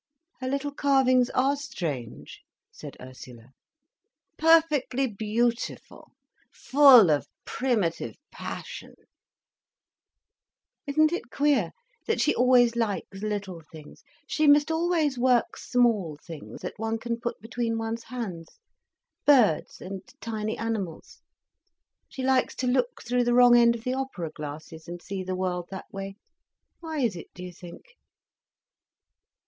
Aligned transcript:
"Her 0.39 0.47
little 0.47 0.73
carvings 0.73 1.29
are 1.29 1.55
strange," 1.55 2.41
said 2.71 2.97
Ursula. 2.99 3.51
"Perfectly 4.35 5.05
beautiful—full 5.05 7.11
of 7.11 7.27
primitive 7.45 8.15
passion—" 8.31 8.95
"Isn't 10.87 11.11
it 11.13 11.29
queer 11.29 11.69
that 12.07 12.19
she 12.19 12.33
always 12.33 12.75
likes 12.75 13.21
little 13.21 13.61
things?—she 13.71 14.47
must 14.47 14.71
always 14.71 15.19
work 15.19 15.55
small 15.55 16.17
things, 16.25 16.61
that 16.63 16.79
one 16.79 16.97
can 16.97 17.19
put 17.19 17.39
between 17.39 17.77
one's 17.77 18.05
hands, 18.05 18.57
birds 19.27 19.81
and 19.81 20.01
tiny 20.19 20.57
animals. 20.57 21.21
She 22.09 22.23
likes 22.23 22.55
to 22.55 22.65
look 22.65 23.03
through 23.05 23.23
the 23.25 23.35
wrong 23.35 23.55
end 23.55 23.75
of 23.75 23.83
the 23.83 23.93
opera 23.93 24.31
glasses, 24.31 24.87
and 24.87 24.99
see 24.99 25.21
the 25.23 25.35
world 25.35 25.67
that 25.69 25.85
way—why 25.93 27.01
is 27.01 27.15
it, 27.15 27.27
do 27.35 27.43
you 27.43 27.53
think?" 27.53 27.83